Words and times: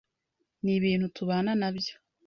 Ni 0.63 0.71
ibintu 0.77 1.05
tubana 1.15 1.51
nabyo 1.59 1.93